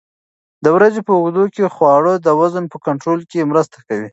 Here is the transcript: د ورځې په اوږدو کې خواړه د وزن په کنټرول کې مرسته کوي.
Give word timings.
د 0.63 0.65
ورځې 0.75 1.01
په 1.07 1.11
اوږدو 1.17 1.45
کې 1.55 1.73
خواړه 1.75 2.13
د 2.25 2.27
وزن 2.39 2.65
په 2.69 2.77
کنټرول 2.85 3.21
کې 3.31 3.47
مرسته 3.51 3.77
کوي. 3.87 4.09